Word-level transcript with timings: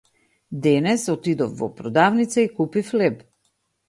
Денес 0.63 1.03
отидов 1.13 1.53
во 1.59 1.69
продавница 1.81 2.41
и 2.45 2.47
купив 2.61 2.87
леб. 3.03 3.17